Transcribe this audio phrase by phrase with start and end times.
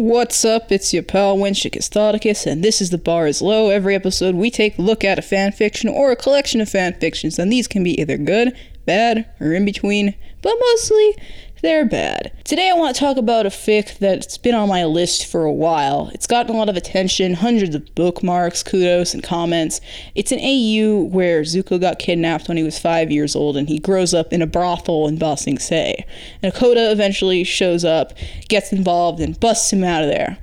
[0.00, 0.72] What's up?
[0.72, 3.68] It's your pal Thoticus, and this is The Bar is Low.
[3.68, 6.94] Every episode, we take a look at a fan fiction or a collection of fan
[6.94, 8.56] fictions, and these can be either good,
[8.86, 11.18] bad, or in between, but mostly
[11.62, 12.32] they're bad.
[12.44, 15.52] Today I want to talk about a fic that's been on my list for a
[15.52, 16.10] while.
[16.14, 19.80] It's gotten a lot of attention, hundreds of bookmarks, kudos, and comments.
[20.14, 23.78] It's an AU where Zuko got kidnapped when he was five years old and he
[23.78, 26.04] grows up in a brothel in Ba Sing Se.
[26.42, 28.12] And Hakoda eventually shows up,
[28.48, 30.38] gets involved, and busts him out of there.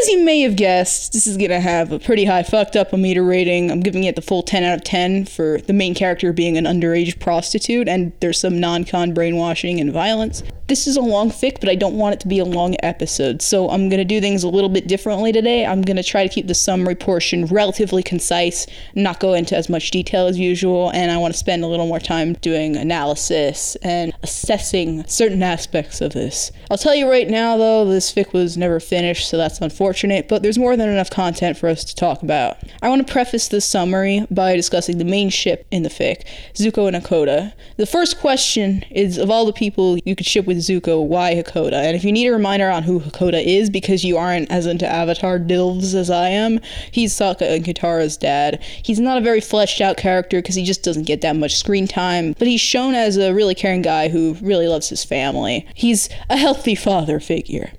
[0.00, 2.96] As you may have guessed, this is gonna have a pretty high fucked up a
[2.96, 3.70] meter rating.
[3.70, 6.64] I'm giving it the full 10 out of 10 for the main character being an
[6.64, 10.42] underage prostitute, and there's some non con brainwashing and violence.
[10.68, 13.42] This is a long fic, but I don't want it to be a long episode,
[13.42, 15.66] so I'm gonna do things a little bit differently today.
[15.66, 19.90] I'm gonna try to keep the summary portion relatively concise, not go into as much
[19.90, 25.04] detail as usual, and I wanna spend a little more time doing analysis and assessing
[25.06, 26.50] certain aspects of this.
[26.70, 29.81] I'll tell you right now, though, this fic was never finished, so that's unfortunate,
[30.28, 32.56] but there's more than enough content for us to talk about.
[32.82, 36.86] I want to preface this summary by discussing the main ship in the fic, Zuko
[36.86, 37.52] and Hakoda.
[37.76, 41.74] The first question is of all the people you could ship with Zuko, why Hakoda?
[41.74, 44.86] And if you need a reminder on who Hakoda is because you aren't as into
[44.86, 46.60] Avatar dilves as I am,
[46.90, 48.62] he's Sokka and Katara's dad.
[48.62, 51.88] He's not a very fleshed out character because he just doesn't get that much screen
[51.88, 55.66] time, but he's shown as a really caring guy who really loves his family.
[55.74, 57.72] He's a healthy father figure.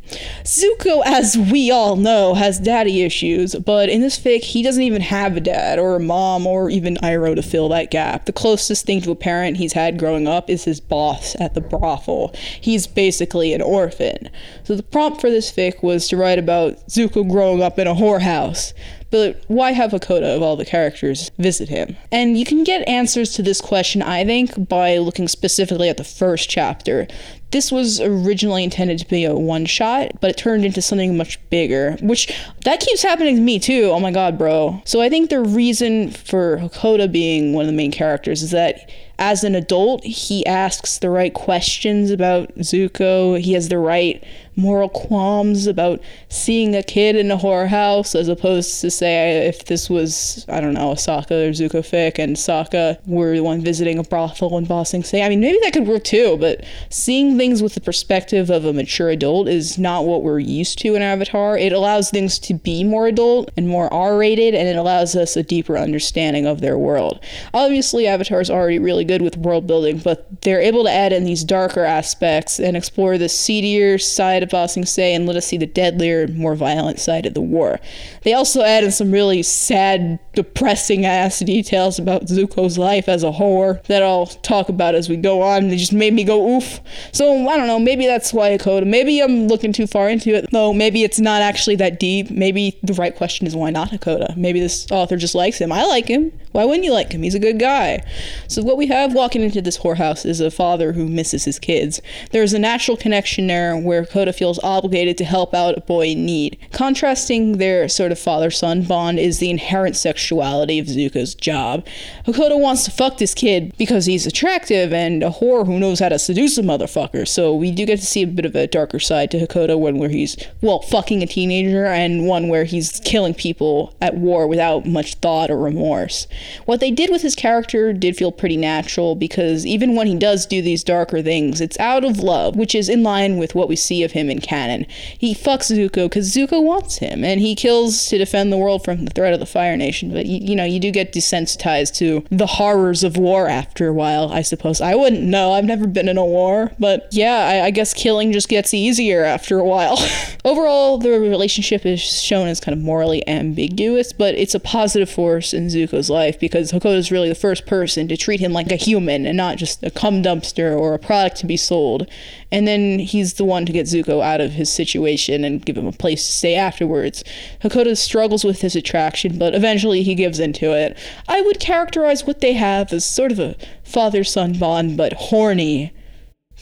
[0.44, 5.02] Zuko, as we all know, has daddy issues, but in this fic, he doesn't even
[5.02, 8.26] have a dad or a mom or even Iroh to fill that gap.
[8.26, 11.62] The closest thing to a parent he's had growing up is his boss at the
[11.62, 12.34] brothel.
[12.60, 14.30] He's basically an orphan.
[14.64, 17.94] So the prompt for this fic was to write about Zuko growing up in a
[17.94, 18.74] whorehouse.
[19.14, 21.98] But why have Hakoda of all the characters visit him?
[22.12, 26.04] And you can get answers to this question, I think, by looking specifically at the
[26.04, 27.06] first chapter.
[27.52, 31.38] This was originally intended to be a one shot, but it turned into something much
[31.52, 33.92] bigger, which that keeps happening to me too.
[33.94, 34.82] Oh my god, bro.
[34.84, 38.90] So I think the reason for Hakoda being one of the main characters is that
[39.20, 43.40] as an adult, he asks the right questions about Zuko.
[43.40, 44.24] He has the right
[44.56, 49.90] moral qualms about seeing a kid in a whorehouse, as opposed to say if this
[49.90, 53.98] was I don't know a Sokka or Zuko fic and Sokka were the one visiting
[53.98, 55.24] a brothel and Ba Sing Se.
[55.24, 56.38] I mean, maybe that could work too.
[56.38, 60.80] But seeing things with the perspective of a mature adult is not what we're used
[60.80, 61.58] to in Avatar.
[61.58, 65.44] It allows things to be more adult and more R-rated, and it allows us a
[65.44, 67.20] deeper understanding of their world.
[67.54, 71.24] Obviously, Avatar is already really good with world building, but they're able to add in
[71.24, 75.58] these darker aspects and explore the seedier side of Sing Se and let us see
[75.58, 77.80] the deadlier, more violent side of the war.
[78.24, 83.32] They also add in some really sad, depressing ass details about Zuko's life as a
[83.32, 85.68] whore that I'll talk about as we go on.
[85.68, 86.80] They just made me go oof.
[87.12, 88.86] So I don't know, maybe that's why I Hakoda.
[88.86, 92.30] Maybe I'm looking too far into it, though maybe it's not actually that deep.
[92.30, 94.36] Maybe the right question is why not Hakoda?
[94.36, 95.72] Maybe this author just likes him.
[95.72, 96.32] I like him.
[96.52, 97.24] Why wouldn't you like him?
[97.24, 98.04] He's a good guy.
[98.48, 102.02] So what we have walking into this whorehouse is a father who misses his kids.
[102.32, 106.26] There's a natural connection there where Hakoda feels obligated to help out a boy in
[106.26, 106.58] need.
[106.72, 111.86] Contrasting their sort of father son bond is the inherent sexuality of Zuko's job.
[112.26, 116.10] Hakoda wants to fuck this kid because he's attractive and a whore who knows how
[116.10, 117.28] to seduce a motherfucker.
[117.28, 119.98] So we do get to see a bit of a darker side to Hakoda, one
[119.98, 124.86] where he's, well, fucking a teenager, and one where he's killing people at war without
[124.86, 126.28] much thought or remorse.
[126.66, 130.46] What they did with his character did feel pretty natural because even when he does
[130.46, 133.76] do these darker things, it's out of love, which is in line with what we
[133.76, 134.86] see of him in canon.
[135.18, 139.06] He fucks Zuko because Zuko wants him, and he kills to defend the world from
[139.06, 140.12] the threat of the Fire Nation.
[140.12, 143.94] But you, you know, you do get desensitized to the horrors of war after a
[143.94, 144.82] while, I suppose.
[144.82, 145.54] I wouldn't know.
[145.54, 149.24] I've never been in a war, but yeah, I, I guess killing just gets easier
[149.24, 149.98] after a while.
[150.46, 155.54] Overall, the relationship is shown as kind of morally ambiguous, but it's a positive force
[155.54, 158.76] in Zuko's life because Hakoda is really the first person to treat him like a
[158.76, 162.08] human and not just a cum dumpster or a product to be sold.
[162.52, 165.88] And then he's the one to get Zuko out of his situation and give him
[165.88, 167.24] a place to stay afterwards.
[167.62, 170.98] Hakoda struggles with his attraction, but eventually he gives into it.
[171.28, 175.94] I would characterize what they have as sort of a father son bond, but horny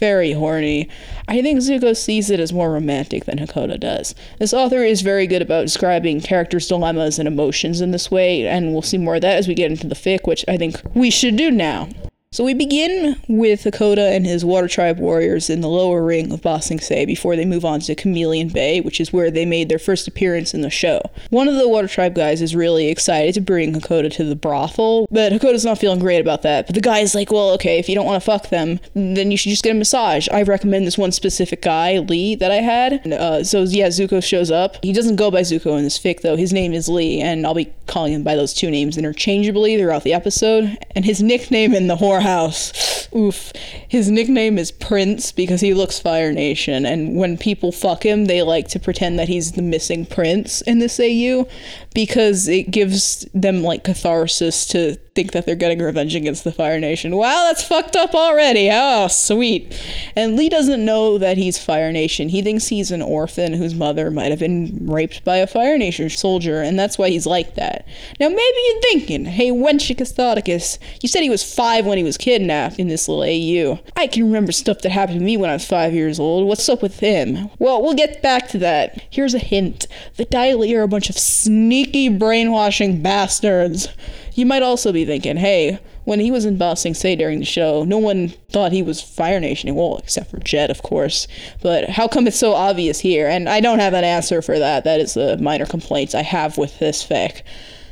[0.02, 0.90] very horny.
[1.28, 4.16] I think Zuko sees it as more romantic than Hakoda does.
[4.40, 8.74] This author is very good about describing characters' dilemmas and emotions in this way, and
[8.74, 11.12] we'll see more of that as we get into the fic, which I think we
[11.12, 11.88] should do now.
[12.34, 16.42] So we begin with Hakoda and his Water Tribe warriors in the lower ring of
[16.42, 19.68] Ba Sing Se before they move on to Chameleon Bay, which is where they made
[19.68, 21.02] their first appearance in the show.
[21.30, 25.10] One of the Water Tribe guys is really excited to bring Hakoda to the brothel,
[25.12, 26.68] but Hakoda's not feeling great about that.
[26.68, 29.30] But the guy is like, well, okay, if you don't want to fuck them, then
[29.30, 30.30] you should just get a massage.
[30.30, 33.12] I recommend this one specific guy, Lee, that I had.
[33.12, 34.78] Uh, so yeah, Zuko shows up.
[34.82, 36.38] He doesn't go by Zuko in this fic though.
[36.38, 40.04] His name is Lee, and I'll be calling him by those two names interchangeably throughout
[40.04, 40.78] the episode.
[40.96, 43.08] And his nickname in the horror house.
[43.14, 43.52] Oof.
[43.88, 48.42] His nickname is Prince because he looks Fire Nation, and when people fuck him, they
[48.42, 51.48] like to pretend that he's the missing prince in this AU
[51.94, 56.80] because it gives them like catharsis to think that they're getting revenge against the Fire
[56.80, 57.18] Nation.
[57.18, 58.70] Wow, that's fucked up already.
[58.72, 59.78] Oh, sweet.
[60.16, 62.30] And Lee doesn't know that he's Fire Nation.
[62.30, 66.10] He thinks he's an orphan whose mother might have been raped by a Fire Nation
[66.10, 67.86] soldier, and that's why he's like that.
[68.22, 72.18] Now, maybe you're thinking, hey, Wenchicus Thoticus, you said he was five when he was
[72.18, 73.80] kidnapped in this little AU.
[73.98, 76.48] I can remember stuff that happened to me when I was five years old.
[76.48, 77.50] What's up with him?
[77.60, 79.04] Well, we'll get back to that.
[79.10, 83.90] Here's a hint the Dai Li are a bunch of sneaky brainwashing bastards.
[84.34, 87.46] You might also be thinking, hey, when he was in Ba Sing Se during the
[87.46, 89.74] show, no one thought he was Fire Nation.
[89.76, 91.28] Well, except for Jet, of course.
[91.62, 93.28] But how come it's so obvious here?
[93.28, 94.84] And I don't have an answer for that.
[94.84, 97.44] That is the minor complaints I have with this fic.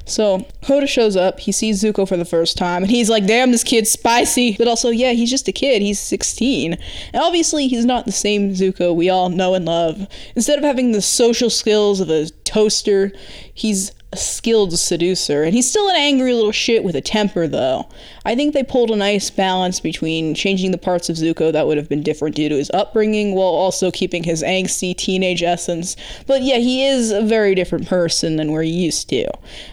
[0.09, 3.51] So Hoda shows up, he sees Zuko for the first time, and he's like, damn,
[3.51, 4.56] this kid's spicy.
[4.57, 6.74] But also, yeah, he's just a kid, he's 16.
[6.74, 10.07] And obviously, he's not the same Zuko we all know and love.
[10.36, 13.12] Instead of having the social skills of a toaster,
[13.54, 17.88] he's a skilled seducer, and he's still an angry little shit with a temper, though.
[18.25, 21.78] I think they pulled a nice balance between changing the parts of Zuko that would
[21.78, 25.96] have been different due to his upbringing, while also keeping his angsty teenage essence.
[26.25, 29.30] But yeah, he is a very different person than we're used to.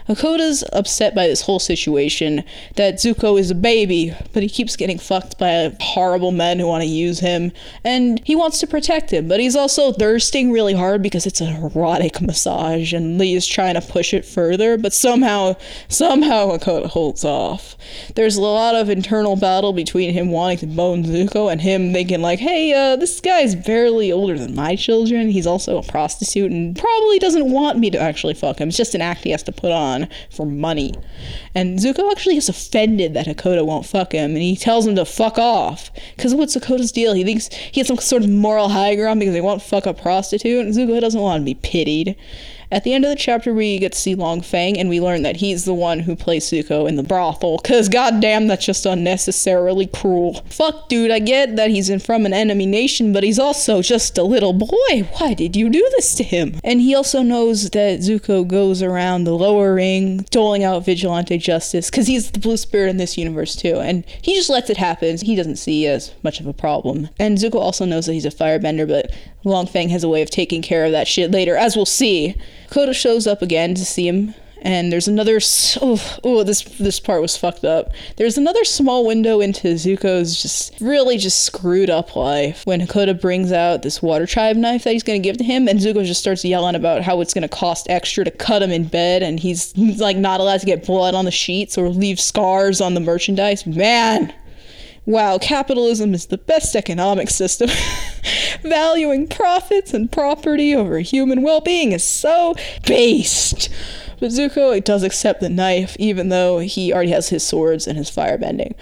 [0.07, 2.43] Hakoda's upset by this whole situation
[2.75, 6.83] that Zuko is a baby, but he keeps getting fucked by horrible men who want
[6.83, 7.51] to use him,
[7.83, 11.55] and he wants to protect him, but he's also thirsting really hard because it's an
[11.55, 15.55] erotic massage, and Lee is trying to push it further, but somehow,
[15.87, 17.75] somehow Hakoda holds off.
[18.15, 22.21] There's a lot of internal battle between him wanting to bone Zuko and him thinking
[22.21, 25.29] like, hey, uh, this guy's barely older than my children.
[25.29, 28.69] He's also a prostitute and probably doesn't want me to actually fuck him.
[28.69, 30.93] It's just an act he has to put on for money.
[31.55, 35.05] And Zuko actually gets offended that Hakoda won't fuck him, and he tells him to
[35.05, 35.91] fuck off.
[36.15, 37.13] Because what's Hakoda's deal?
[37.13, 39.93] He thinks he has some sort of moral high ground because he won't fuck a
[39.93, 42.15] prostitute, and Zuko doesn't want to be pitied.
[42.69, 45.21] At the end of the chapter, we get to see Long Feng, and we learn
[45.21, 49.87] that he's the one who plays Zuko in the brothel, because goddamn, that's just unnecessarily
[49.87, 50.43] cruel.
[50.49, 54.17] Fuck, dude, I get that he's in from an enemy nation, but he's also just
[54.17, 55.07] a little boy.
[55.17, 56.59] Why did you do this to him?
[56.63, 61.89] And he also knows that Zuko goes around the lower ring, doling out vigilante justice,
[61.89, 65.17] because he's the blue spirit in this universe too, and he just lets it happen.
[65.17, 67.07] He doesn't see as much of a problem.
[67.17, 69.11] And Zuko also knows that he's a firebender, but
[69.43, 72.35] Long Feng has a way of taking care of that shit later, as we'll see.
[72.69, 75.39] Koda shows up again to see him, and there's another.
[75.81, 77.91] Oh, oh, this this part was fucked up.
[78.17, 83.51] There's another small window into Zuko's just really just screwed up life when Hakoda brings
[83.51, 86.43] out this water tribe knife that he's gonna give to him, and Zuko just starts
[86.43, 90.17] yelling about how it's gonna cost extra to cut him in bed, and he's like
[90.17, 93.65] not allowed to get blood on the sheets or leave scars on the merchandise.
[93.65, 94.33] Man,
[95.07, 97.69] Wow, capitalism is the best economic system.
[98.63, 102.55] Valuing profits and property over human well being is so
[102.85, 103.69] based.
[104.19, 108.09] But Zuko does accept the knife, even though he already has his swords and his
[108.09, 108.73] firebending.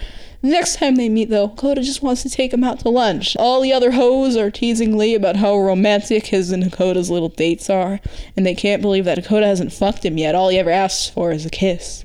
[0.42, 3.36] Next time they meet, though, Hakoda just wants to take him out to lunch.
[3.36, 7.68] All the other hoes are teasing Lee about how romantic his and Hakoda's little dates
[7.68, 8.00] are,
[8.36, 10.34] and they can't believe that Hakoda hasn't fucked him yet.
[10.34, 12.04] All he ever asks for is a kiss.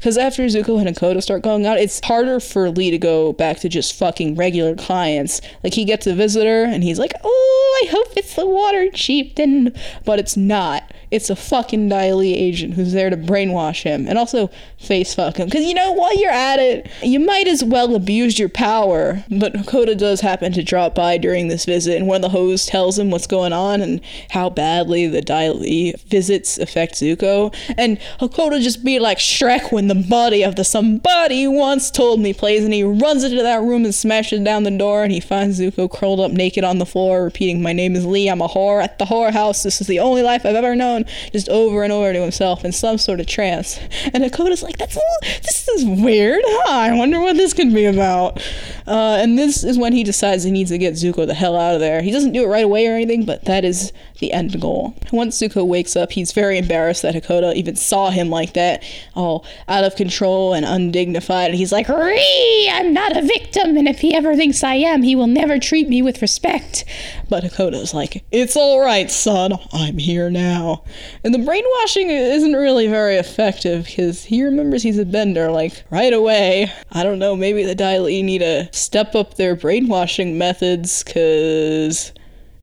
[0.00, 3.58] Because after Zuko and Hakoda start going out, it's harder for Lee to go back
[3.60, 5.42] to just fucking regular clients.
[5.62, 9.74] Like, he gets a visitor and he's like, oh, I hope it's the water chieftain.
[10.06, 10.90] But it's not.
[11.10, 15.36] It's a fucking Dai Li agent who's there to brainwash him and also face fuck
[15.36, 15.46] him.
[15.48, 19.22] Because, you know, while you're at it, you might as well abuse your power.
[19.28, 22.68] But Hakoda does happen to drop by during this visit, and one of the hosts
[22.68, 27.54] tells him what's going on and how badly the Dai Li visits affect Zuko.
[27.76, 32.32] And Hakoda just be like Shrek when the body of the somebody once told me
[32.32, 35.58] plays, and he runs into that room and smashes down the door, and he finds
[35.58, 38.80] Zuko curled up naked on the floor, repeating, My name is Lee, I'm a whore
[38.80, 39.64] at the whorehouse.
[39.64, 42.70] This is the only life I've ever known just over and over to himself in
[42.70, 43.80] some sort of trance.
[44.14, 44.96] And Hakoda's like, that's
[45.42, 46.72] this is weird, huh?
[46.72, 48.40] I wonder what this could be about.
[48.86, 51.74] Uh, and this is when he decides he needs to get Zuko the hell out
[51.74, 52.00] of there.
[52.00, 54.94] He doesn't do it right away or anything, but that is the end goal.
[55.12, 58.82] Once Zuko wakes up, he's very embarrassed that Hakoda even saw him like that,
[59.14, 61.50] all out of control and undignified.
[61.50, 65.02] And he's like, Ree, I'm not a victim, and if he ever thinks I am,
[65.02, 66.84] he will never treat me with respect.
[67.28, 70.84] But Hakoda's like, It's alright, son, I'm here now.
[71.24, 76.12] And the brainwashing isn't really very effective because he remembers he's a bender, like, right
[76.12, 76.70] away.
[76.92, 82.12] I don't know, maybe the Dai Li need to step up their brainwashing methods because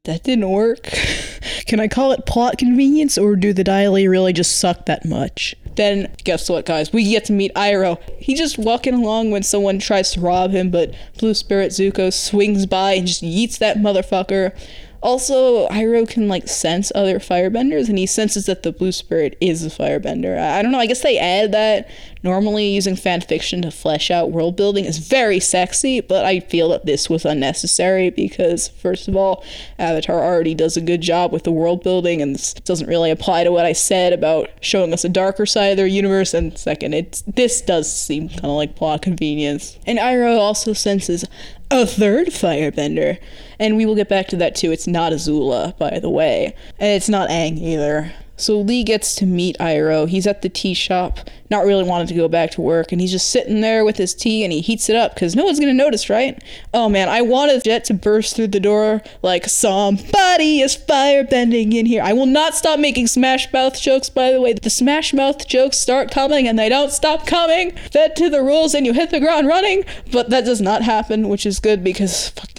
[0.07, 0.83] that didn't work.
[1.67, 5.53] Can I call it plot convenience, or do the Li really just suck that much?
[5.75, 6.91] Then, guess what, guys?
[6.91, 8.01] We get to meet Iroh.
[8.17, 12.65] He's just walking along when someone tries to rob him, but Blue Spirit Zuko swings
[12.65, 14.57] by and just yeets that motherfucker.
[15.01, 19.63] Also, Iroh can like sense other firebenders, and he senses that the blue spirit is
[19.63, 20.39] a firebender.
[20.39, 20.79] I, I don't know.
[20.79, 21.89] I guess they add that.
[22.23, 26.69] Normally, using fan fiction to flesh out world building is very sexy, but I feel
[26.69, 29.43] that this was unnecessary because, first of all,
[29.77, 33.43] Avatar already does a good job with the world building, and this doesn't really apply
[33.43, 36.33] to what I said about showing us a darker side of their universe.
[36.33, 39.77] And second, it's this does seem kind of like plot convenience.
[39.85, 41.25] And Iroh also senses
[41.69, 43.19] a third firebender.
[43.59, 44.71] And we will get back to that too.
[44.71, 46.55] It's not Azula, by the way.
[46.79, 48.13] And it's not Aang either.
[48.37, 50.07] So Lee gets to meet Iroh.
[50.07, 53.11] He's at the tea shop, not really wanting to go back to work, and he's
[53.11, 55.73] just sitting there with his tea and he heats it up because no one's gonna
[55.73, 56.41] notice, right?
[56.73, 61.87] Oh man, I wanted Jet to burst through the door like somebody is firebending in
[61.87, 62.03] here.
[62.03, 64.53] I will not stop making Smash Mouth jokes, by the way.
[64.53, 67.71] The Smash Mouth jokes start coming and they don't stop coming.
[67.91, 71.27] Fed to the rules and you hit the ground running, but that does not happen,
[71.27, 72.49] which is good because fuck,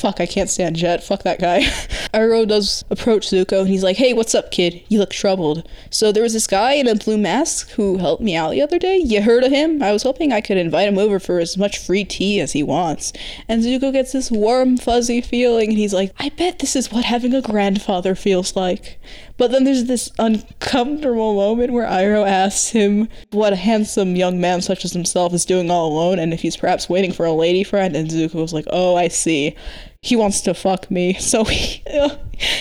[0.00, 1.04] fuck, I can't stand Jet.
[1.04, 1.60] Fuck that guy.
[2.14, 4.82] Iroh does approach Zuko and he's like, hey, what's up, kid?
[4.88, 5.68] You look troubled.
[5.90, 8.78] So there was this guy in a blue mask who helped me out the other
[8.78, 8.96] day.
[8.96, 9.82] You heard of him?
[9.82, 12.62] I was hoping I could invite him over for as much free tea as he
[12.62, 13.12] wants.
[13.46, 17.04] And Zuko gets this warm, fuzzy feeling and he's like, I bet this is what
[17.04, 18.98] having a grandfather feels like.
[19.36, 24.62] But then there's this uncomfortable moment where Iroh asks him what a handsome young man
[24.62, 27.64] such as himself is doing all alone and if he's perhaps waiting for a lady
[27.64, 27.94] friend.
[27.96, 29.56] And Zuko's like, oh, I see
[30.02, 31.14] he wants to fuck me.
[31.20, 31.82] So he,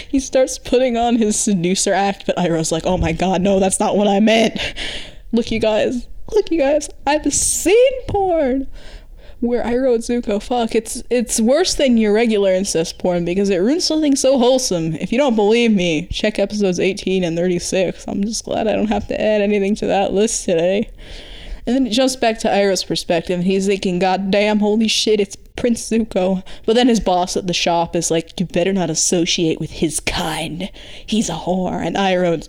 [0.10, 3.80] he starts putting on his seducer act, but Iroh's like, oh my god, no, that's
[3.80, 4.60] not what I meant.
[5.32, 8.68] Look, you guys, look, you guys, I've seen porn
[9.40, 10.76] where Iroh and Zuko fuck.
[10.76, 14.94] It's it's worse than your regular incest porn because it ruins something so wholesome.
[14.96, 18.06] If you don't believe me, check episodes 18 and 36.
[18.08, 20.92] I'm just glad I don't have to add anything to that list today.
[21.66, 25.20] And then it jumps back to Iroh's perspective, and he's thinking, God damn, holy shit,
[25.20, 26.44] it's Prince Zuko.
[26.66, 30.00] But then his boss at the shop is like, You better not associate with his
[30.00, 30.72] kind.
[31.06, 31.86] He's a whore.
[31.86, 32.48] And Iroh,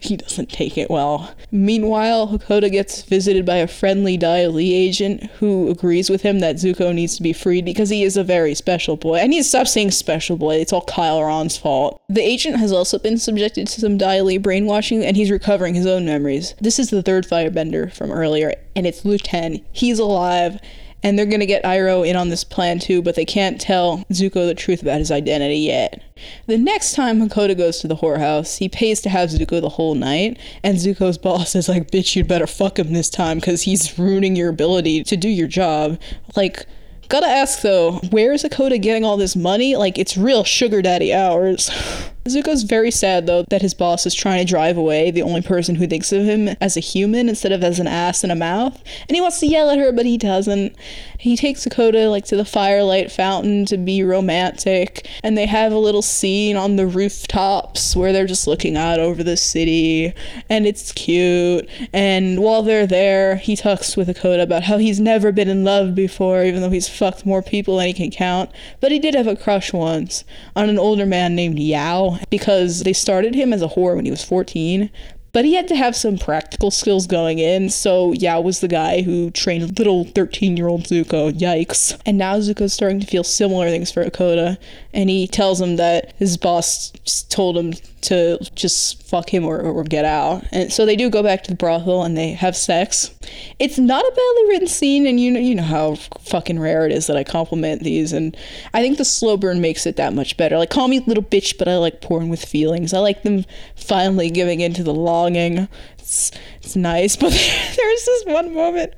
[0.00, 1.34] he doesn't take it well.
[1.50, 6.56] Meanwhile, Hakoda gets visited by a friendly Dai Li agent who agrees with him that
[6.56, 9.18] Zuko needs to be freed because he is a very special boy.
[9.18, 10.56] I need to stop saying special boy.
[10.56, 12.00] It's all Kyle Ron's fault.
[12.08, 15.86] The agent has also been subjected to some Dai Li brainwashing and he's recovering his
[15.86, 16.54] own memories.
[16.60, 19.64] This is the third firebender from earlier, and it's Lu Ten.
[19.72, 20.60] He's alive
[21.02, 24.46] and they're gonna get Iroh in on this plan too, but they can't tell Zuko
[24.46, 26.02] the truth about his identity yet.
[26.46, 29.94] The next time Hakoda goes to the whorehouse, he pays to have Zuko the whole
[29.94, 33.98] night, and Zuko's boss is like, "Bitch, you'd better fuck him this time, cause he's
[33.98, 35.98] ruining your ability to do your job."
[36.36, 36.66] Like.
[37.08, 39.76] Gotta ask though, where is Hakoda getting all this money?
[39.76, 41.68] Like, it's real sugar daddy hours.
[42.28, 45.74] Zuko's very sad though that his boss is trying to drive away the only person
[45.74, 48.80] who thinks of him as a human instead of as an ass and a mouth.
[49.08, 50.76] And he wants to yell at her, but he doesn't.
[51.18, 55.78] He takes Hakoda like to the firelight fountain to be romantic, and they have a
[55.78, 60.12] little scene on the rooftops where they're just looking out over the city,
[60.48, 61.68] and it's cute.
[61.92, 65.94] And while they're there, he talks with Hakoda about how he's never been in love
[65.94, 68.50] before, even though he's fucked more people than he can count.
[68.80, 70.24] But he did have a crush once
[70.54, 74.10] on an older man named Yao because they started him as a whore when he
[74.10, 74.90] was 14,
[75.32, 79.02] but he had to have some practical skills going in, so Yao was the guy
[79.02, 81.32] who trained little 13 year old Zuko.
[81.32, 81.98] Yikes.
[82.04, 84.58] And now Zuko's starting to feel similar things for Hakoda,
[84.92, 86.92] and he tells him that his boss
[87.28, 87.72] told him
[88.02, 90.44] to just fuck him or, or get out.
[90.50, 93.14] And so they do go back to the brothel and they have sex.
[93.58, 96.92] It's not a badly written scene, and you know, you know how fucking rare it
[96.92, 98.36] is that I compliment these, and
[98.74, 100.58] I think the slow burn makes it that much better.
[100.58, 102.92] Like, call me little bitch, but I like porn with feelings.
[102.92, 103.44] I like them
[103.76, 105.68] finally giving into the longing.
[105.98, 108.94] It's, it's nice, but there's this one moment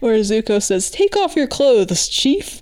[0.00, 2.60] where Zuko says, Take off your clothes, chief.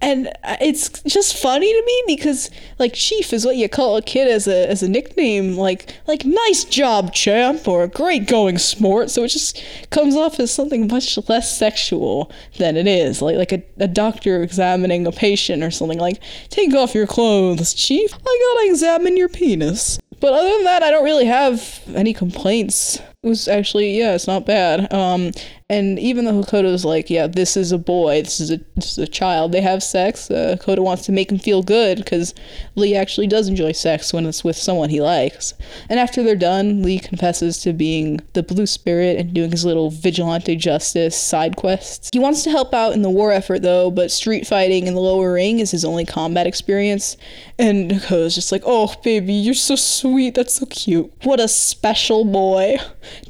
[0.00, 4.28] And it's just funny to me because like chief is what you call a kid
[4.28, 5.56] as a as a nickname.
[5.56, 9.10] Like like nice job champ or great going sport.
[9.10, 13.20] So it just comes off as something much less sexual than it is.
[13.20, 17.74] Like like a, a doctor examining a patient or something like take off your clothes
[17.74, 18.14] chief.
[18.14, 19.98] I gotta examine your penis.
[20.20, 23.00] But other than that i don't really have any complaints.
[23.24, 24.92] It was actually yeah it's not bad.
[24.92, 25.32] Um
[25.70, 28.98] and even though Hakoda's like, yeah, this is a boy, this is a this is
[28.98, 30.30] a child, they have sex.
[30.30, 32.34] Uh, wants to make him feel good because
[32.74, 35.52] Lee actually does enjoy sex when it's with someone he likes.
[35.90, 39.90] And after they're done, Lee confesses to being the blue spirit and doing his little
[39.90, 42.08] vigilante justice side quests.
[42.14, 45.00] He wants to help out in the war effort though, but street fighting in the
[45.00, 47.18] lower ring is his only combat experience.
[47.58, 51.12] And Hakoda's just like, oh baby, you're so sweet, that's so cute.
[51.24, 52.78] What a special boy.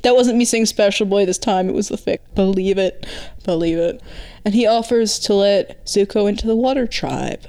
[0.02, 2.18] That wasn't me saying special boy this time, it was the fic.
[2.38, 3.04] Believe it.
[3.42, 4.00] Believe it.
[4.45, 7.49] And he offers to let Zuko into the water tribe.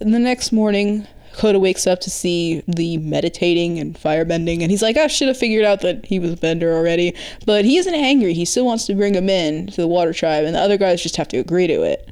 [0.00, 4.80] And the next morning, Koda wakes up to see the meditating and firebending, and he's
[4.80, 7.14] like, I should have figured out that he was a bender already.
[7.44, 8.32] But he isn't angry.
[8.32, 11.02] He still wants to bring him in to the water tribe, and the other guys
[11.02, 12.09] just have to agree to it.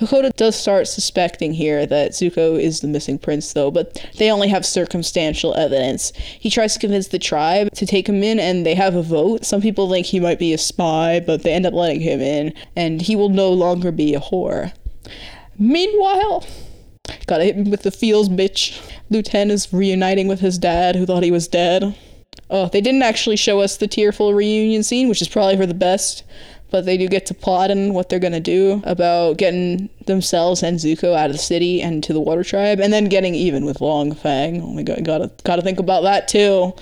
[0.00, 4.48] Hakoda does start suspecting here that Zuko is the missing prince, though, but they only
[4.48, 6.12] have circumstantial evidence.
[6.16, 9.44] He tries to convince the tribe to take him in, and they have a vote.
[9.44, 12.52] Some people think he might be a spy, but they end up letting him in,
[12.74, 14.72] and he will no longer be a whore.
[15.58, 16.44] Meanwhile,
[17.26, 18.80] gotta hit him with the feels, bitch.
[19.10, 21.94] Lu Ten is reuniting with his dad, who thought he was dead.
[22.50, 25.74] Oh, they didn't actually show us the tearful reunion scene, which is probably for the
[25.74, 26.24] best
[26.74, 30.60] but they do get to plot in what they're going to do about getting themselves
[30.60, 33.64] and Zuko out of the city and to the Water Tribe, and then getting even
[33.64, 34.60] with Long Feng.
[34.60, 36.74] Oh my god, gotta gotta think about that too.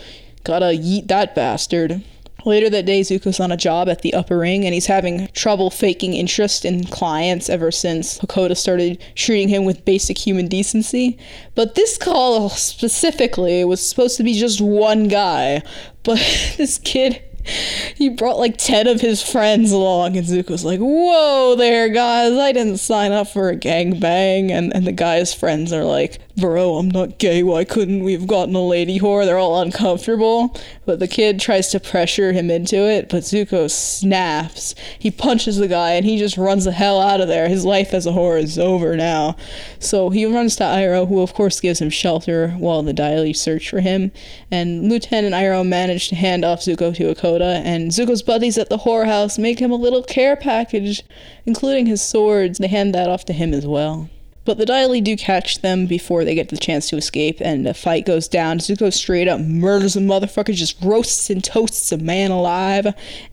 [0.44, 2.02] Gotta yeet that bastard.
[2.46, 5.68] Later that day, Zuko's on a job at the upper ring and he's having trouble
[5.68, 11.18] faking interest in clients ever since Hakoda started treating him with basic human decency.
[11.54, 15.60] But this call specifically was supposed to be just one guy,
[16.02, 16.16] but
[16.56, 17.22] this kid
[17.94, 22.52] he brought like 10 of his friends along and Zuko's like, whoa there guys, I
[22.52, 24.50] didn't sign up for a gangbang.
[24.50, 28.26] And, and the guy's friends are like, bro, I'm not gay, why couldn't we have
[28.26, 29.24] gotten a lady whore?
[29.24, 30.56] They're all uncomfortable.
[30.84, 34.74] But the kid tries to pressure him into it, but Zuko snaps.
[34.98, 37.48] He punches the guy and he just runs the hell out of there.
[37.48, 39.36] His life as a whore is over now.
[39.78, 43.32] So he runs to Iroh, who of course gives him shelter while the Dai Li
[43.32, 44.12] search for him.
[44.50, 48.78] And Lieutenant Iroh manage to hand off Zuko to Hakoda, and Zuko's buddies at the
[48.78, 51.02] whorehouse make him a little care package,
[51.46, 52.58] including his swords.
[52.58, 54.08] They hand that off to him as well.
[54.44, 57.66] But the Dai Li do catch them before they get the chance to escape, and
[57.66, 58.58] a fight goes down.
[58.58, 62.88] Zuko straight up murders a motherfucker, just roasts and toasts a man alive,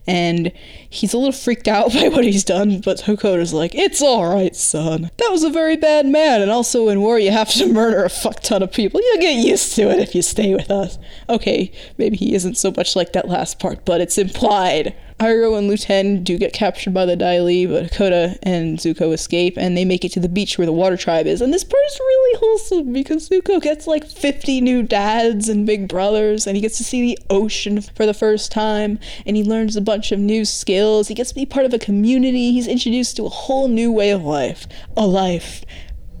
[0.06, 0.52] and
[0.88, 5.10] he's a little freaked out by what he's done, but Hakoda's like, It's alright, son.
[5.18, 8.10] That was a very bad man, and also in war you have to murder a
[8.10, 9.00] fuck ton of people.
[9.02, 10.98] You'll get used to it if you stay with us.
[11.28, 14.94] Okay, maybe he isn't so much like that last part, but it's implied.
[15.20, 19.12] Iroh and Lu Ten do get captured by the Dai Li, but Hakoda and Zuko
[19.12, 21.42] escape, and they make it to the beach where the water tribe is.
[21.42, 25.88] And this part is really wholesome because Zuko gets like 50 new dads and big
[25.88, 29.76] brothers, and he gets to see the ocean for the first time, and he learns
[29.76, 31.08] a bunch of new skills.
[31.08, 32.52] He gets to be part of a community.
[32.52, 34.66] He's introduced to a whole new way of life.
[34.96, 35.66] A life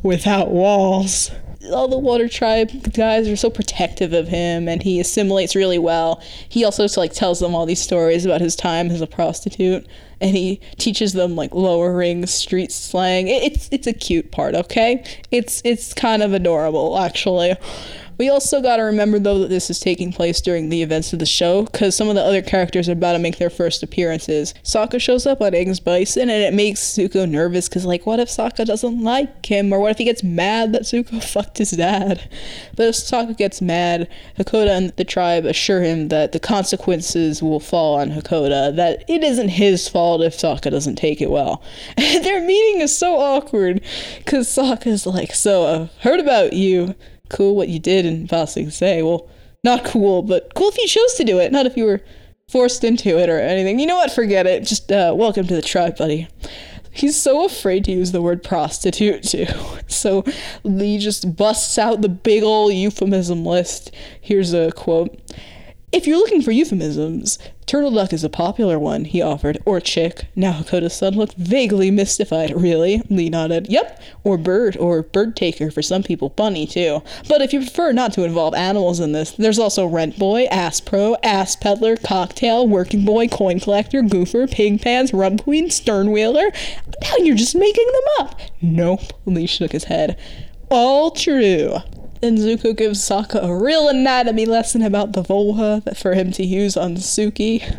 [0.02, 1.30] without walls
[1.72, 6.22] all the water tribe guys are so protective of him and he assimilates really well.
[6.48, 9.86] He also like tells them all these stories about his time as a prostitute
[10.20, 13.28] and he teaches them like lower ring street slang.
[13.28, 15.04] It's it's a cute part okay?
[15.30, 17.54] It's it's kind of adorable actually
[18.20, 21.20] we also got to remember, though, that this is taking place during the events of
[21.20, 24.52] the show, because some of the other characters are about to make their first appearances.
[24.62, 28.28] Sokka shows up on Aang's Bison, and it makes Zuko nervous, because, like, what if
[28.28, 29.72] Sokka doesn't like him?
[29.72, 32.28] Or what if he gets mad that Zuko fucked his dad?
[32.76, 34.06] But if Sokka gets mad,
[34.38, 39.24] Hakoda and the tribe assure him that the consequences will fall on Hakoda, that it
[39.24, 41.62] isn't his fault if Sokka doesn't take it well.
[41.96, 43.80] their meeting is so awkward,
[44.18, 46.94] because Sokka's like, So, I've uh, heard about you
[47.30, 49.28] cool what you did and Ba say, Well,
[49.64, 52.00] not cool, but cool if you chose to do it, not if you were
[52.48, 53.78] forced into it or anything.
[53.78, 54.12] You know what?
[54.12, 54.64] Forget it.
[54.64, 56.28] Just uh, welcome to the tribe, buddy.
[56.92, 59.46] He's so afraid to use the word prostitute too.
[59.90, 60.24] So
[60.62, 63.92] Lee just busts out the big ol' euphemism list.
[64.20, 65.20] Here's a quote.
[65.90, 69.56] If you're looking for euphemisms, Turtle duck is a popular one, he offered.
[69.64, 70.26] Or chick.
[70.34, 72.50] Now Hakoda's son looked vaguely mystified.
[72.60, 73.00] Really?
[73.08, 73.68] Lee nodded.
[73.68, 74.02] Yep.
[74.24, 76.30] Or bird, or bird taker for some people.
[76.30, 77.04] Bunny, too.
[77.28, 80.80] But if you prefer not to involve animals in this, there's also rent boy, ass
[80.80, 86.50] pro, ass peddler, cocktail, working boy, coin collector, goofer, pig pants, rum queen, stern wheeler.
[87.02, 88.40] Now you're just making them up.
[88.60, 90.18] Nope, Lee shook his head.
[90.72, 91.76] All true.
[92.20, 96.76] Then Zuko gives Sokka a real anatomy lesson about the vulva for him to use
[96.76, 97.78] on Suki.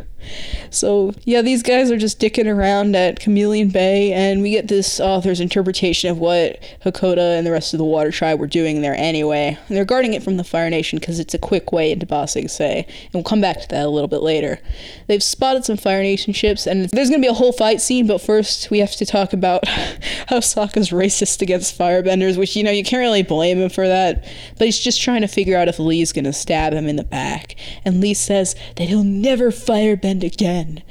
[0.69, 4.99] So, yeah, these guys are just dicking around at Chameleon Bay, and we get this
[4.99, 8.95] author's interpretation of what Hakoda and the rest of the Water Tribe were doing there
[8.95, 9.57] anyway.
[9.67, 12.27] And they're guarding it from the Fire Nation because it's a quick way into Ba
[12.27, 14.59] Sing Se, and we'll come back to that a little bit later.
[15.07, 18.07] They've spotted some Fire Nation ships, and there's going to be a whole fight scene,
[18.07, 19.67] but first we have to talk about
[20.27, 24.23] how Sokka's racist against firebenders, which, you know, you can't really blame him for that,
[24.57, 27.03] but he's just trying to figure out if Lee's going to stab him in the
[27.03, 27.55] back.
[27.83, 30.83] And Lee says that he'll never firebend again.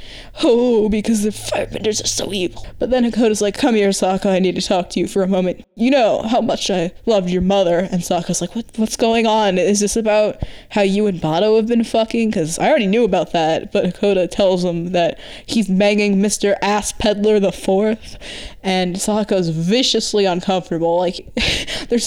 [0.43, 2.67] Oh, because the firebenders are so evil.
[2.79, 5.29] But then Hakoda's like, come here, Sokka, I need to talk to you for a
[5.29, 5.65] moment.
[5.77, 7.89] You know how much I loved your mother.
[7.91, 9.59] And Sokka's like, what, what's going on?
[9.59, 12.31] Is this about how you and Bato have been fucking?
[12.31, 13.73] Because I already knew about that.
[13.73, 16.57] But Hakoda tells him that he's banging Mr.
[16.63, 18.17] Ass Peddler the Fourth.
[18.63, 20.99] And Sokka's viciously uncomfortable.
[20.99, 21.27] Like,
[21.89, 22.07] there's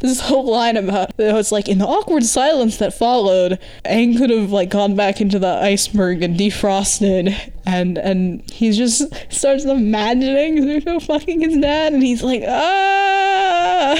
[0.00, 4.52] this whole line about, it's like, in the awkward silence that followed, Aang could have,
[4.52, 11.02] like, gone back into the iceberg and defrosted and and he just starts imagining Zuko
[11.04, 13.96] fucking his dad and he's like ah,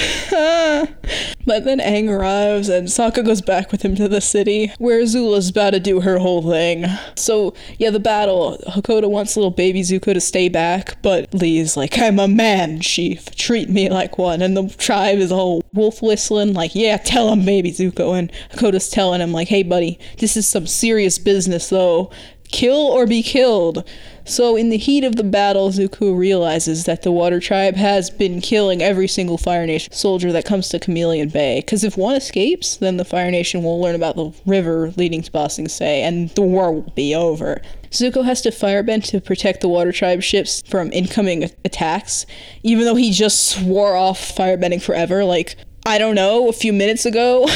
[1.44, 5.50] but then Aang arrives and Sokka goes back with him to the city where Azula's
[5.50, 6.86] about to do her whole thing.
[7.16, 8.58] So yeah the battle.
[8.68, 13.34] Hakoda wants little baby Zuko to stay back but Lee's like I'm a man chief.
[13.34, 14.42] Treat me like one.
[14.42, 18.16] And the tribe is all wolf whistling like yeah tell him baby Zuko.
[18.16, 22.10] And Hakoda's telling him like hey buddy this is some serious business though
[22.46, 23.84] kill or be killed.
[24.28, 28.40] So, in the heat of the battle, Zuko realizes that the Water Tribe has been
[28.40, 31.60] killing every single Fire Nation soldier that comes to Chameleon Bay.
[31.60, 35.30] Because if one escapes, then the Fire Nation will learn about the river leading to
[35.30, 37.62] Ba Sing Se, and the war will be over.
[37.90, 42.26] Zuko has to firebend to protect the Water Tribe ships from incoming attacks,
[42.64, 45.56] even though he just swore off firebending forever, like,
[45.86, 47.48] I don't know, a few minutes ago.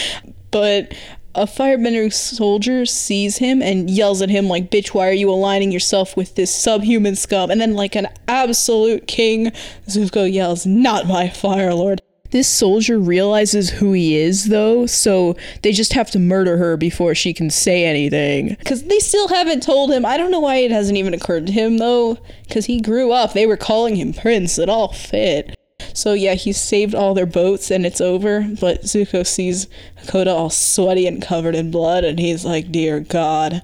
[0.50, 0.92] but
[1.36, 5.70] a firebender soldier sees him and yells at him like bitch why are you aligning
[5.70, 7.50] yourself with this subhuman scum?
[7.50, 9.52] And then like an absolute king
[9.86, 12.00] zuko yells not my fire lord.
[12.30, 17.14] This soldier realizes who he is though so they just have to murder her before
[17.14, 18.56] she can say anything.
[18.58, 20.06] Because they still haven't told him.
[20.06, 22.18] I don't know why it hasn't even occurred to him though
[22.48, 23.34] because he grew up.
[23.34, 24.58] They were calling him prince.
[24.58, 25.55] It all fit
[25.96, 28.46] so yeah, he saved all their boats and it's over.
[28.60, 29.66] But Zuko sees
[30.02, 33.62] Hakoda all sweaty and covered in blood, and he's like, "Dear God,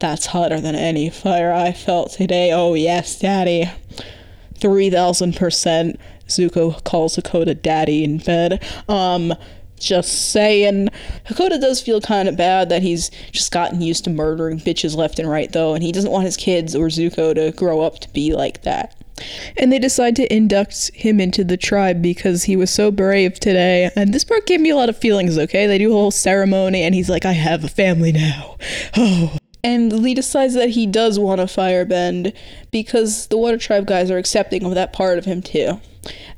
[0.00, 3.70] that's hotter than any fire I felt today." Oh yes, Daddy.
[4.58, 6.00] Three thousand percent.
[6.26, 8.64] Zuko calls Hakoda Daddy in bed.
[8.88, 9.34] Um,
[9.78, 10.88] just saying.
[11.26, 15.18] Hakoda does feel kind of bad that he's just gotten used to murdering bitches left
[15.18, 18.08] and right, though, and he doesn't want his kids or Zuko to grow up to
[18.10, 18.96] be like that.
[19.56, 23.90] And they decide to induct him into the tribe because he was so brave today.
[23.96, 25.66] And this part gave me a lot of feelings, okay?
[25.66, 28.56] They do a whole ceremony, and he's like, I have a family now.
[28.96, 29.36] Oh.
[29.64, 32.34] And Lee decides that he does want to firebend
[32.70, 35.80] because the Water Tribe guys are accepting of that part of him too.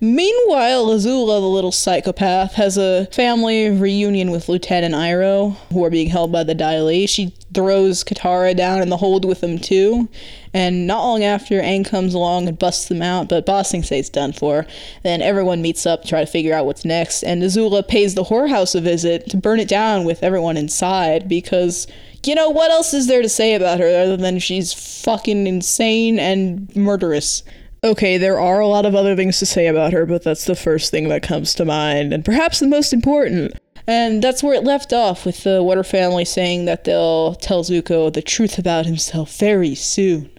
[0.01, 6.09] Meanwhile, Azula, the little psychopath, has a family reunion with Lieutenant Iroh, who are being
[6.09, 7.07] held by the Dai Li.
[7.07, 10.09] She throws Katara down in the hold with them too.
[10.55, 14.03] And not long after, Aang comes along and busts them out, but Ba Sing Se
[14.12, 14.67] done for.
[15.03, 18.25] Then everyone meets up to try to figure out what's next, and Azula pays the
[18.25, 21.89] whorehouse a visit to burn it down with everyone inside because
[22.25, 26.19] you know, what else is there to say about her other than she's fucking insane
[26.19, 27.43] and murderous?
[27.85, 30.57] Okay, there are a lot of other things to say about her, but that's the
[30.57, 33.53] first thing that comes to mind, and perhaps the most important.
[33.87, 38.13] And that's where it left off, with the Water family saying that they'll tell Zuko
[38.13, 40.31] the truth about himself very soon.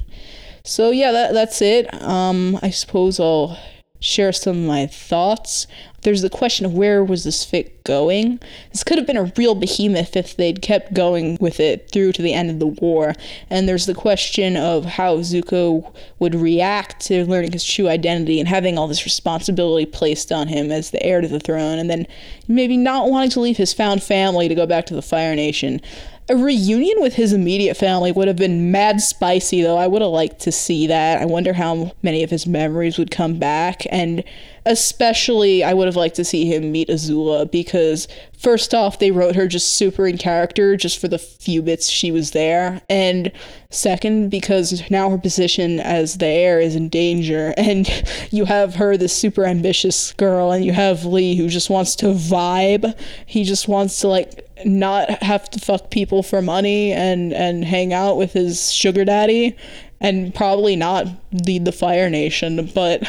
[0.66, 1.94] So yeah, that, that's it.
[2.04, 3.58] Um, I suppose I'll
[4.00, 5.68] share some of my thoughts.
[6.04, 8.40] There's the question of where was this fic going?
[8.72, 12.22] This could have been a real behemoth if they'd kept going with it through to
[12.22, 13.14] the end of the war.
[13.50, 18.48] And there's the question of how Zuko would react to learning his true identity and
[18.48, 22.08] having all this responsibility placed on him as the heir to the throne, and then
[22.48, 25.82] maybe not wanting to leave his found family to go back to the Fire Nation.
[26.30, 29.78] A reunion with his immediate family would have been mad spicy, though.
[29.78, 31.22] I would have liked to see that.
[31.22, 33.84] I wonder how many of his memories would come back.
[33.92, 34.26] And
[34.66, 39.38] especially, I would have liked to see him meet Azula because, first off, they wrote
[39.38, 42.82] her just super in character just for the few bits she was there.
[42.90, 43.32] And
[43.70, 47.54] second, because now her position as the heir is in danger.
[47.68, 47.88] And
[48.32, 52.08] you have her, this super ambitious girl, and you have Lee who just wants to
[52.08, 52.98] vibe.
[53.26, 57.94] He just wants to, like, not have to fuck people for money and and hang
[57.94, 59.56] out with his sugar daddy
[60.00, 61.08] and probably not
[61.46, 63.02] lead the Fire Nation, but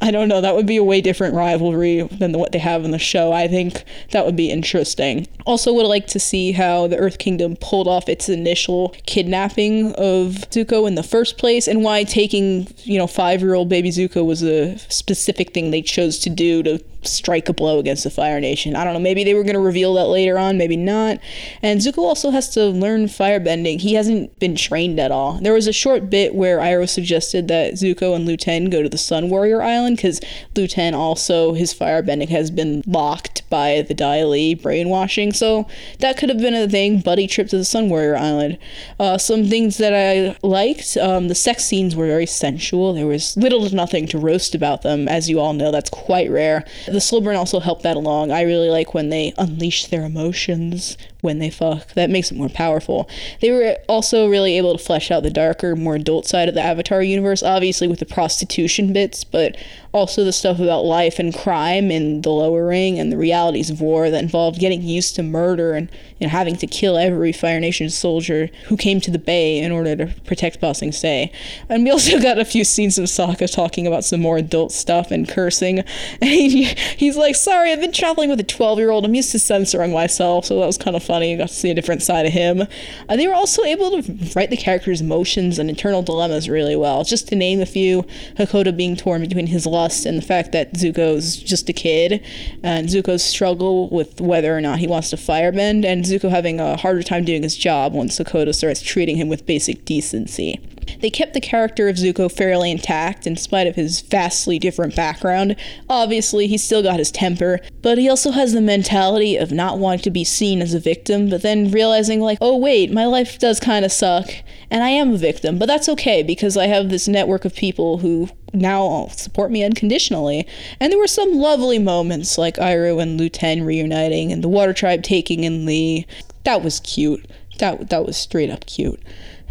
[0.00, 0.40] I don't know.
[0.40, 3.32] That would be a way different rivalry than what they have in the show.
[3.32, 5.28] I think that would be interesting.
[5.46, 10.44] Also, would like to see how the Earth Kingdom pulled off its initial kidnapping of
[10.50, 14.24] Zuko in the first place, and why taking, you know, five year old baby Zuko
[14.24, 18.40] was a specific thing they chose to do to strike a blow against the Fire
[18.40, 18.76] Nation.
[18.76, 21.18] I don't know, maybe they were going to reveal that later on, maybe not.
[21.62, 23.80] And Zuko also has to learn firebending.
[23.80, 25.34] He hasn't been trained at all.
[25.40, 28.88] There was a short bit where Iroh suggested that Zuko and Lu Ten go to
[28.88, 30.20] the Sun Warrior Island because
[30.56, 35.32] Lu Ten also, his firebending has been locked by the Dai Li brainwashing.
[35.32, 35.66] So
[35.98, 38.58] that could have been a thing, buddy trip to the Sun Warrior Island.
[38.98, 42.92] Uh, some things that I liked um, the sex scenes were very sensual.
[42.92, 45.08] There was little to nothing to roast about them.
[45.08, 46.64] As you all know, that's quite rare.
[46.92, 48.30] The slow burn also helped that along.
[48.30, 51.94] I really like when they unleash their emotions when they fuck.
[51.94, 53.08] That makes it more powerful.
[53.40, 56.60] They were also really able to flesh out the darker, more adult side of the
[56.60, 59.56] Avatar universe, obviously with the prostitution bits, but
[59.92, 63.80] also the stuff about life and crime in the lower ring and the realities of
[63.80, 68.48] war that involved getting used to murder and having to kill every Fire Nation soldier
[68.66, 71.32] who came to the bay in order to protect Ba Sing Se.
[71.68, 75.10] And we also got a few scenes of Sokka talking about some more adult stuff
[75.10, 75.84] and cursing.
[76.20, 79.04] And he, he's like, sorry, I've been traveling with a 12 year old.
[79.04, 81.34] I'm used to censoring myself, so that was kind of funny.
[81.34, 82.62] I got to see a different side of him.
[83.06, 87.04] And they were also able to write the character's emotions and internal dilemmas really well.
[87.04, 88.04] Just to name a few,
[88.38, 92.24] Hakoda being torn between his lust and the fact that Zuko's just a kid,
[92.62, 96.78] and Zuko's struggle with whether or not he wants to firebend, and Zuko having a
[96.78, 100.58] harder time doing his job once Hakoda starts treating him with basic decency.
[101.00, 105.56] They kept the character of Zuko fairly intact in spite of his vastly different background.
[105.88, 110.02] Obviously, he's still got his temper, but he also has the mentality of not wanting
[110.02, 113.60] to be seen as a victim, but then realizing, like, oh wait, my life does
[113.60, 114.28] kind of suck,
[114.70, 117.98] and I am a victim, but that's okay because I have this network of people
[117.98, 120.46] who now support me unconditionally.
[120.80, 124.72] And there were some lovely moments like Iroh and Lu Ten reuniting and the Water
[124.72, 126.06] Tribe taking in Lee.
[126.44, 127.26] That was cute.
[127.58, 129.00] That that was straight up cute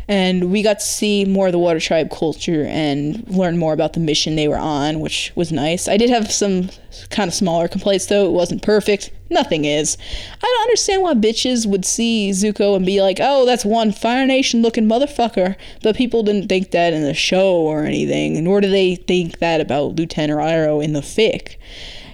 [0.08, 3.94] and we got to see more of the water tribe culture and learn more about
[3.94, 5.88] the mission they were on which was nice.
[5.88, 6.70] I did have some
[7.10, 8.26] kind of smaller complaints though.
[8.26, 9.12] It wasn't perfect.
[9.30, 9.98] Nothing is.
[10.36, 14.26] I don't understand why bitches would see zuko and be like oh that's one fire
[14.26, 15.56] nation looking motherfucker.
[15.82, 19.62] But people didn't think that in the show or anything nor do they think that
[19.62, 21.56] about lieutenant Iroh in the fic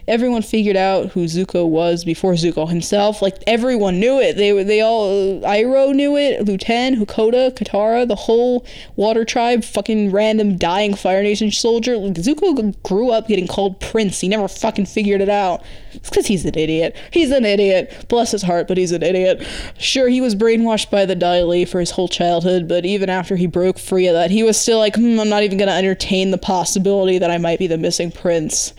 [0.08, 3.22] everyone figured out who Zuko was before Zuko himself.
[3.22, 4.38] Like everyone knew it.
[4.38, 6.46] They they all Iroh knew it.
[6.46, 8.66] Lu Ten, Hakoda, Katara, the whole
[8.96, 11.98] Water Tribe, fucking random dying Fire Nation soldier.
[11.98, 14.22] Like, Zuko grew up getting called Prince.
[14.22, 15.64] He never fucking figured it out.
[15.94, 16.96] It's because he's an idiot.
[17.12, 18.06] He's an idiot.
[18.08, 19.46] Bless his heart, but he's an idiot.
[19.80, 23.36] Sure, he was brainwashed by the Dai Li for his whole childhood, but even after
[23.36, 26.32] he broke free of that, he was still like, hmm, I'm not even gonna entertain
[26.32, 28.74] the possibility that I might be the missing prince.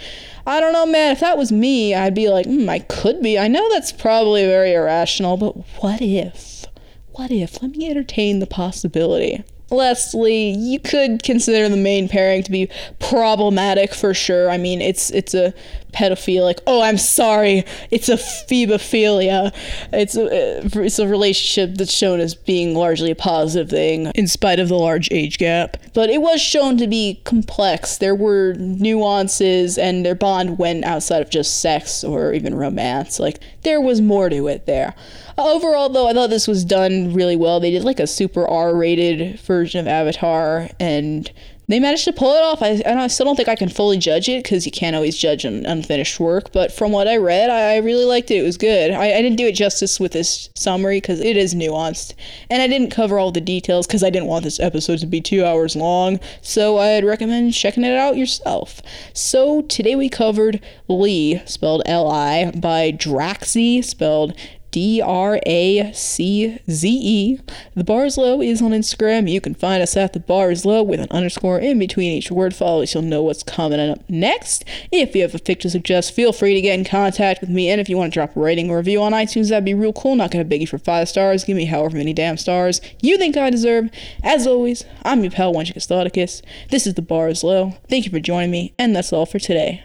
[0.48, 1.12] I don't know, man.
[1.12, 3.38] If that was me, I'd be like, hmm, I could be.
[3.38, 6.64] I know that's probably very irrational, but what if?
[7.12, 7.61] What if?
[7.61, 9.44] Let me entertain the possibility.
[9.70, 14.48] Lastly, you could consider the main pairing to be problematic for sure.
[14.50, 15.52] I mean, it's it's a
[15.92, 16.61] pedophilic.
[16.66, 17.64] Oh, I'm sorry.
[17.90, 19.54] It's a phebophilia.
[19.92, 24.26] It's a uh, it's a relationship that's shown as being largely a positive thing in
[24.26, 25.76] spite of the large age gap.
[25.92, 27.98] But it was shown to be complex.
[27.98, 33.20] There were nuances and their bond went outside of just sex or even romance.
[33.20, 34.94] Like there was more to it there.
[35.38, 37.61] Overall, though, I thought this was done really well.
[37.61, 41.31] They did like a super R rated version of Avatar, and
[41.68, 42.61] they managed to pull it off.
[42.61, 45.44] I, I still don't think I can fully judge it because you can't always judge
[45.44, 46.51] an unfinished work.
[46.51, 48.38] But from what I read, I, I really liked it.
[48.38, 48.90] It was good.
[48.90, 52.14] I, I didn't do it justice with this summary because it is nuanced,
[52.51, 55.20] and I didn't cover all the details because I didn't want this episode to be
[55.20, 56.18] two hours long.
[56.42, 58.83] So I'd recommend checking it out yourself.
[59.12, 64.35] So today we covered Lee, spelled L I, by Draczee, spelled
[64.79, 67.41] D R A C Z E.
[67.75, 69.29] The Bars Low is on Instagram.
[69.29, 72.55] You can find us at the Bars Low with an underscore in between each word
[72.55, 74.64] follow so you'll know what's coming up next.
[74.93, 77.69] If you have a fic to suggest, feel free to get in contact with me.
[77.69, 79.93] And if you want to drop a rating or review on iTunes, that'd be real
[79.93, 80.14] cool.
[80.14, 81.43] Not gonna beg you for five stars.
[81.43, 83.91] Give me however many damn stars you think I deserve.
[84.23, 87.75] As always, I'm your pal Wenchicus This is the Bars Low.
[87.88, 89.83] Thank you for joining me, and that's all for today.